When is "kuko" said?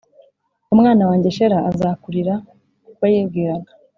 2.85-3.03